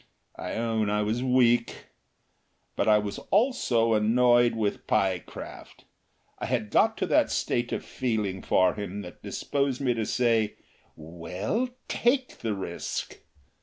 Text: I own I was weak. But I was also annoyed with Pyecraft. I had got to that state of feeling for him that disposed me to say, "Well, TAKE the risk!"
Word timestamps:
I 0.35 0.53
own 0.53 0.89
I 0.89 1.03
was 1.03 1.21
weak. 1.21 1.85
But 2.75 2.87
I 2.87 2.97
was 2.97 3.19
also 3.29 3.93
annoyed 3.93 4.55
with 4.55 4.87
Pyecraft. 4.87 5.85
I 6.39 6.47
had 6.47 6.71
got 6.71 6.97
to 6.97 7.05
that 7.05 7.29
state 7.29 7.71
of 7.71 7.85
feeling 7.85 8.41
for 8.41 8.73
him 8.73 9.03
that 9.03 9.21
disposed 9.21 9.79
me 9.79 9.93
to 9.93 10.07
say, 10.07 10.55
"Well, 10.95 11.69
TAKE 11.87 12.39
the 12.39 12.55
risk!" 12.55 13.19